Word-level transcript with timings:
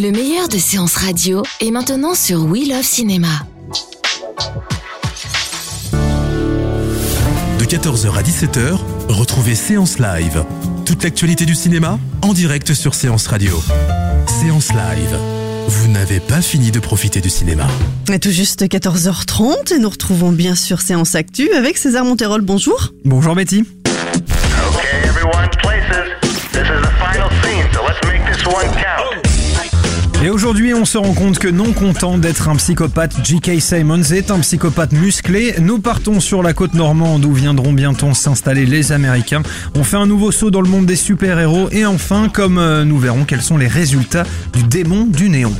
Le 0.00 0.12
meilleur 0.12 0.48
de 0.48 0.56
séances 0.56 0.96
radio 0.96 1.42
est 1.60 1.70
maintenant 1.70 2.14
sur 2.14 2.46
We 2.46 2.66
Love 2.66 2.82
Cinéma. 2.82 3.28
De 7.58 7.64
14h 7.66 8.16
à 8.16 8.22
17h, 8.22 8.78
retrouvez 9.08 9.54
Séance 9.54 9.98
Live. 9.98 10.42
Toute 10.86 11.04
l'actualité 11.04 11.44
du 11.44 11.54
cinéma 11.54 11.98
en 12.22 12.32
direct 12.32 12.72
sur 12.72 12.94
Séance 12.94 13.26
Radio. 13.26 13.62
Séance 14.40 14.70
Live. 14.70 15.18
Vous 15.68 15.88
n'avez 15.88 16.20
pas 16.20 16.40
fini 16.40 16.70
de 16.70 16.80
profiter 16.80 17.20
du 17.20 17.28
cinéma. 17.28 17.66
Et 18.10 18.18
tout 18.18 18.30
juste 18.30 18.62
14h30 18.62 19.74
et 19.74 19.78
nous 19.78 19.90
retrouvons 19.90 20.32
bien 20.32 20.54
sûr 20.54 20.80
Séance 20.80 21.14
Actu 21.14 21.52
avec 21.52 21.76
César 21.76 22.06
Monterol. 22.06 22.40
Bonjour. 22.40 22.94
Bonjour 23.04 23.34
Betty. 23.34 23.66
Okay, 23.84 25.06
everyone, 25.06 25.50
places. 25.62 26.08
This 26.52 26.62
is 26.62 26.80
the 26.80 26.92
final 26.98 27.28
scene, 27.42 27.70
so 27.74 27.82
let's 27.86 28.00
make 28.06 28.24
this 28.24 28.46
one 28.46 28.66
count. 28.82 29.09
Et 30.22 30.28
aujourd'hui, 30.28 30.74
on 30.74 30.84
se 30.84 30.98
rend 30.98 31.14
compte 31.14 31.38
que 31.38 31.48
non 31.48 31.72
content 31.72 32.18
d'être 32.18 32.50
un 32.50 32.56
psychopathe, 32.56 33.16
J.K. 33.24 33.58
Simons 33.58 34.02
est 34.12 34.30
un 34.30 34.40
psychopathe 34.40 34.92
musclé. 34.92 35.54
Nous 35.60 35.78
partons 35.78 36.20
sur 36.20 36.42
la 36.42 36.52
côte 36.52 36.74
normande 36.74 37.24
où 37.24 37.32
viendront 37.32 37.72
bientôt 37.72 38.12
s'installer 38.12 38.66
les 38.66 38.92
Américains. 38.92 39.42
On 39.74 39.82
fait 39.82 39.96
un 39.96 40.06
nouveau 40.06 40.30
saut 40.30 40.50
dans 40.50 40.60
le 40.60 40.68
monde 40.68 40.84
des 40.84 40.96
super-héros 40.96 41.70
et 41.72 41.86
enfin, 41.86 42.28
comme 42.28 42.58
euh, 42.58 42.84
nous 42.84 42.98
verrons 42.98 43.24
quels 43.24 43.40
sont 43.40 43.56
les 43.56 43.66
résultats 43.66 44.24
du 44.52 44.62
démon 44.62 45.06
du 45.06 45.30
néon. 45.30 45.54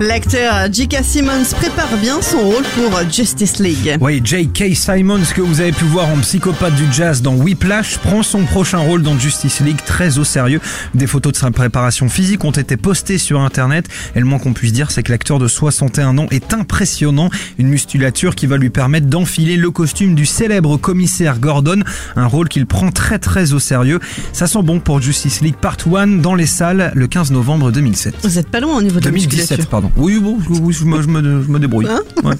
L'acteur 0.00 0.72
J.K. 0.72 0.98
Simmons 1.02 1.42
prépare 1.56 1.96
bien 2.00 2.22
son 2.22 2.38
rôle 2.38 2.62
pour 2.76 2.92
Justice 3.10 3.58
League. 3.58 3.98
Oui, 4.00 4.20
J.K. 4.22 4.72
Simons, 4.76 5.24
que 5.34 5.40
vous 5.40 5.60
avez 5.60 5.72
pu 5.72 5.86
voir 5.86 6.08
en 6.08 6.18
psychopathe 6.18 6.76
du 6.76 6.84
jazz 6.92 7.20
dans 7.20 7.34
Whiplash, 7.34 7.98
prend 7.98 8.22
son 8.22 8.44
prochain 8.44 8.78
rôle 8.78 9.02
dans 9.02 9.18
Justice 9.18 9.58
League 9.58 9.80
très 9.84 10.18
au 10.18 10.24
sérieux. 10.24 10.60
Des 10.94 11.08
photos 11.08 11.32
de 11.32 11.38
sa 11.38 11.50
préparation 11.50 12.08
physique 12.08 12.44
ont 12.44 12.52
été 12.52 12.76
postées 12.76 13.18
sur 13.18 13.40
Internet. 13.40 13.88
Et 14.14 14.20
le 14.20 14.24
moins 14.24 14.38
qu'on 14.38 14.52
puisse 14.52 14.72
dire, 14.72 14.92
c'est 14.92 15.02
que 15.02 15.10
l'acteur 15.10 15.40
de 15.40 15.48
61 15.48 16.16
ans 16.18 16.28
est 16.30 16.54
impressionnant. 16.54 17.28
Une 17.58 17.66
musculature 17.66 18.36
qui 18.36 18.46
va 18.46 18.56
lui 18.56 18.70
permettre 18.70 19.08
d'enfiler 19.08 19.56
le 19.56 19.72
costume 19.72 20.14
du 20.14 20.26
célèbre 20.26 20.76
commissaire 20.76 21.40
Gordon, 21.40 21.80
un 22.14 22.26
rôle 22.26 22.48
qu'il 22.48 22.66
prend 22.66 22.92
très 22.92 23.18
très 23.18 23.52
au 23.52 23.58
sérieux. 23.58 23.98
Ça 24.32 24.46
sent 24.46 24.62
bon 24.62 24.78
pour 24.78 25.02
Justice 25.02 25.40
League 25.40 25.56
Part 25.60 25.78
1 25.92 26.06
dans 26.18 26.36
les 26.36 26.46
salles 26.46 26.92
le 26.94 27.08
15 27.08 27.32
novembre 27.32 27.72
2007. 27.72 28.14
Vous 28.22 28.38
êtes 28.38 28.48
pas 28.48 28.60
loin 28.60 28.76
au 28.76 28.82
niveau 28.82 29.00
de 29.00 29.04
la 29.04 29.10
2017, 29.10 29.40
musculature. 29.40 29.66
pardon. 29.68 29.87
Oui, 29.96 30.18
bon, 30.20 30.38
je, 30.40 30.60
oui, 30.60 30.72
je 30.72 30.84
me, 30.84 31.02
je 31.02 31.08
me- 31.08 31.42
je 31.42 31.48
me 31.50 31.58
débrouille. 31.58 31.86
Hein 31.88 32.00
Ouais. 32.24 32.34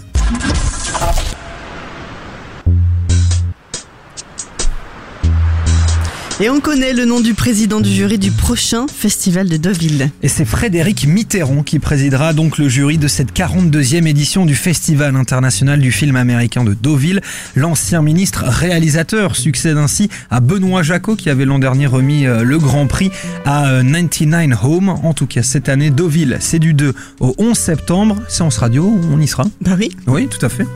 Et 6.41 6.51
on 6.51 6.61
connaît 6.61 6.93
le 6.93 7.05
nom 7.05 7.19
du 7.21 7.35
président 7.35 7.81
du 7.81 7.91
jury 7.91 8.17
du 8.17 8.31
prochain 8.31 8.87
festival 8.87 9.49
de 9.49 9.57
Deauville. 9.57 10.09
Et 10.23 10.29
c'est 10.29 10.45
Frédéric 10.45 11.05
Mitterrand 11.05 11.65
qui 11.65 11.81
présidera 11.81 12.33
donc 12.33 12.59
le 12.59 12.69
jury 12.69 12.97
de 12.97 13.09
cette 13.09 13.33
42e 13.33 14.07
édition 14.07 14.47
du 14.47 14.55
Festival 14.55 15.17
international 15.17 15.81
du 15.81 15.91
film 15.91 16.15
américain 16.15 16.63
de 16.63 16.75
Deauville. 16.75 17.23
L'ancien 17.57 18.03
ministre 18.03 18.45
réalisateur 18.47 19.35
succède 19.35 19.79
ainsi 19.79 20.11
à 20.31 20.39
Benoît 20.39 20.85
Jacot 20.85 21.17
qui 21.17 21.29
avait 21.29 21.45
l'an 21.45 21.59
dernier 21.59 21.89
remis 21.89 22.25
euh, 22.25 22.45
le 22.45 22.59
Grand 22.59 22.87
Prix 22.87 23.11
à 23.45 23.71
euh, 23.71 23.83
99 23.83 24.63
Home. 24.63 24.91
En 24.91 25.15
tout 25.15 25.27
cas, 25.27 25.43
cette 25.43 25.69
année, 25.69 25.91
Deauville, 25.91 26.37
c'est 26.39 26.61
du 26.61 26.73
2 26.73 26.95
au 27.19 27.35
11 27.39 27.59
septembre. 27.59 28.17
Séance 28.29 28.59
radio, 28.59 28.97
on 29.11 29.21
y 29.21 29.27
sera. 29.27 29.45
Bah 29.61 29.73
oui. 29.77 29.91
Oui, 30.07 30.29
tout 30.29 30.47
à 30.47 30.49
fait. 30.49 30.67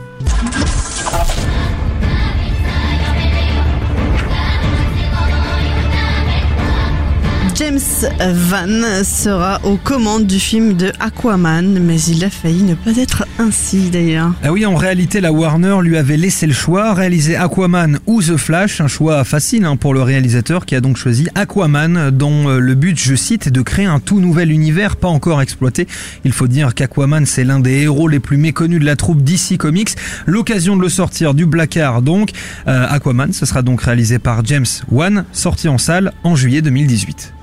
Van 8.19 9.03
sera 9.03 9.59
aux 9.63 9.77
commandes 9.77 10.25
du 10.25 10.39
film 10.39 10.73
de 10.73 10.91
Aquaman, 10.99 11.79
mais 11.79 12.01
il 12.01 12.23
a 12.23 12.29
failli 12.29 12.63
ne 12.63 12.75
pas 12.75 12.95
être 12.97 13.25
ainsi 13.39 13.89
d'ailleurs. 13.89 14.33
Ah 14.43 14.51
oui, 14.51 14.65
en 14.65 14.75
réalité, 14.75 15.21
la 15.21 15.31
Warner 15.31 15.77
lui 15.81 15.97
avait 15.97 16.17
laissé 16.17 16.47
le 16.47 16.53
choix, 16.53 16.93
réaliser 16.93 17.35
Aquaman 17.35 17.99
ou 18.05 18.21
The 18.21 18.37
Flash, 18.37 18.81
un 18.81 18.87
choix 18.87 19.23
facile 19.23 19.65
hein, 19.65 19.75
pour 19.75 19.93
le 19.93 20.01
réalisateur 20.01 20.65
qui 20.65 20.75
a 20.75 20.81
donc 20.81 20.97
choisi 20.97 21.27
Aquaman, 21.35 22.09
dont 22.11 22.49
euh, 22.49 22.59
le 22.59 22.75
but, 22.75 22.99
je 22.99 23.15
cite, 23.15 23.47
est 23.47 23.51
de 23.51 23.61
créer 23.61 23.85
un 23.85 23.99
tout 23.99 24.19
nouvel 24.19 24.51
univers 24.51 24.95
pas 24.95 25.07
encore 25.07 25.41
exploité. 25.41 25.87
Il 26.25 26.31
faut 26.31 26.47
dire 26.47 26.73
qu'Aquaman, 26.73 27.25
c'est 27.25 27.43
l'un 27.43 27.59
des 27.59 27.81
héros 27.81 28.07
les 28.07 28.19
plus 28.19 28.37
méconnus 28.37 28.79
de 28.79 28.85
la 28.85 28.95
troupe 28.95 29.21
DC 29.23 29.57
Comics. 29.57 29.91
L'occasion 30.25 30.75
de 30.75 30.81
le 30.81 30.89
sortir 30.89 31.33
du 31.33 31.47
placard, 31.47 32.01
donc. 32.01 32.31
Euh, 32.67 32.85
Aquaman, 32.89 33.33
ce 33.33 33.45
sera 33.45 33.61
donc 33.61 33.81
réalisé 33.81 34.19
par 34.19 34.43
James 34.45 34.65
Wan, 34.91 35.25
sorti 35.31 35.67
en 35.67 35.77
salle 35.77 36.13
en 36.23 36.35
juillet 36.35 36.61
2018. 36.61 37.33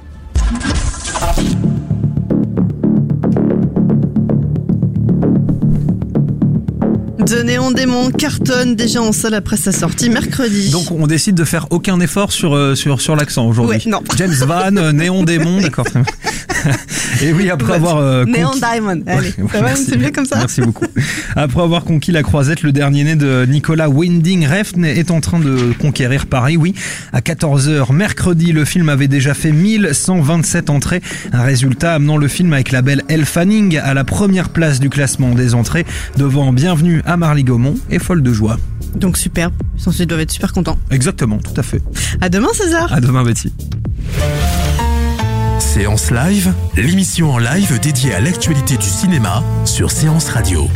The 7.30 7.44
Néon 7.44 7.70
Démon 7.70 8.10
cartonne 8.10 8.74
déjà 8.74 9.00
en 9.00 9.12
salle 9.12 9.34
après 9.34 9.56
sa 9.56 9.70
sortie 9.70 10.10
mercredi. 10.10 10.70
Donc 10.70 10.90
on 10.90 11.06
décide 11.06 11.36
de 11.36 11.44
faire 11.44 11.68
aucun 11.70 12.00
effort 12.00 12.32
sur 12.32 12.56
euh, 12.56 12.74
sur 12.74 13.00
sur 13.00 13.14
l'accent 13.14 13.46
aujourd'hui. 13.46 13.80
Ouais. 13.86 14.00
James 14.16 14.34
Van, 14.34 14.76
euh, 14.76 14.90
Néon 14.90 15.22
Démon, 15.22 15.60
d'accord. 15.60 15.86
Et 17.22 17.32
oui, 17.32 17.50
après 17.50 17.74
avoir 17.74 17.98
euh, 17.98 18.24
Néon 18.24 18.48
conquis- 18.50 18.60
Diamond. 18.60 19.02
Allez, 19.06 19.28
Ouais, 19.38 19.44
ça 19.52 19.58
va, 19.60 19.62
merci. 19.68 19.84
c'est 19.88 19.96
bien 19.96 20.10
comme 20.10 20.24
ça 20.26 20.36
Merci 20.38 20.60
beaucoup. 20.62 20.86
Après 21.36 21.62
avoir 21.62 21.84
conquis 21.84 22.12
la 22.12 22.22
croisette, 22.22 22.62
le 22.62 22.72
dernier 22.72 23.04
né 23.04 23.16
de 23.16 23.44
Nicolas 23.46 23.88
Winding 23.88 24.46
Refn 24.46 24.84
est 24.84 25.10
en 25.10 25.20
train 25.20 25.38
de 25.38 25.72
conquérir 25.78 26.26
Paris. 26.26 26.56
Oui, 26.56 26.74
à 27.12 27.20
14h 27.20 27.92
mercredi, 27.92 28.52
le 28.52 28.64
film 28.64 28.88
avait 28.88 29.08
déjà 29.08 29.34
fait 29.34 29.52
1127 29.52 30.70
entrées. 30.70 31.02
Un 31.32 31.42
résultat 31.42 31.94
amenant 31.94 32.16
le 32.16 32.28
film 32.28 32.52
avec 32.52 32.72
la 32.72 32.82
belle 32.82 33.02
Elle 33.08 33.24
Fanning 33.24 33.78
à 33.78 33.94
la 33.94 34.04
première 34.04 34.48
place 34.50 34.80
du 34.80 34.88
classement 34.90 35.34
des 35.34 35.54
entrées, 35.54 35.86
devant 36.16 36.52
Bienvenue 36.52 37.02
à 37.06 37.16
Marly 37.16 37.44
Gaumont 37.44 37.74
et 37.90 37.98
Folle 37.98 38.22
de 38.22 38.32
joie. 38.32 38.58
Donc 38.96 39.16
superbe. 39.16 39.52
Ils 39.98 40.06
doivent 40.06 40.20
être 40.20 40.30
super 40.30 40.52
contents. 40.52 40.78
Exactement, 40.90 41.38
tout 41.38 41.58
à 41.58 41.62
fait. 41.62 41.80
À 42.20 42.28
demain 42.28 42.48
César. 42.54 42.92
À 42.92 43.00
demain, 43.00 43.22
Betty. 43.24 43.52
Séance 45.80 46.10
Live, 46.10 46.52
l'émission 46.76 47.32
en 47.32 47.38
live 47.38 47.80
dédiée 47.80 48.12
à 48.12 48.20
l'actualité 48.20 48.76
du 48.76 48.84
cinéma 48.84 49.42
sur 49.64 49.90
Séance 49.90 50.28
Radio. 50.28 50.68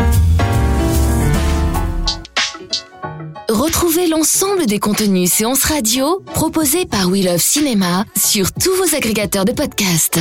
Retrouvez 3.51 4.09
l'ensemble 4.09 4.65
des 4.65 4.79
contenus 4.79 5.31
séances 5.31 5.65
radio 5.65 6.23
proposés 6.33 6.87
par 6.87 7.11
We 7.11 7.23
Love 7.23 7.37
Cinéma 7.37 8.07
sur 8.17 8.51
tous 8.51 8.75
vos 8.77 8.97
agrégateurs 8.97 9.45
de 9.45 9.53
podcasts. 9.53 10.21